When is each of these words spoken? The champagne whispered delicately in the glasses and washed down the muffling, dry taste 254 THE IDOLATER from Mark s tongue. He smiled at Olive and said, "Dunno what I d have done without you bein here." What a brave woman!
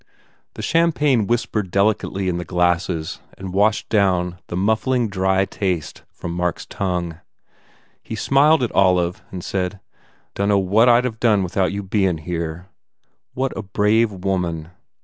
The 0.55 0.63
champagne 0.63 1.27
whispered 1.27 1.69
delicately 1.69 2.27
in 2.27 2.37
the 2.39 2.43
glasses 2.43 3.19
and 3.37 3.53
washed 3.53 3.87
down 3.87 4.39
the 4.47 4.57
muffling, 4.57 5.09
dry 5.09 5.45
taste 5.45 5.97
254 6.19 6.21
THE 6.21 6.25
IDOLATER 6.25 6.33
from 6.33 6.41
Mark 6.41 6.57
s 6.57 6.65
tongue. 6.65 7.19
He 8.01 8.15
smiled 8.15 8.63
at 8.63 8.71
Olive 8.71 9.23
and 9.31 9.43
said, 9.43 9.79
"Dunno 10.33 10.57
what 10.57 10.89
I 10.89 11.01
d 11.01 11.05
have 11.07 11.19
done 11.19 11.43
without 11.43 11.71
you 11.71 11.83
bein 11.83 12.17
here." 12.17 12.67
What 13.35 13.55
a 13.55 13.61
brave 13.61 14.11
woman! 14.11 14.69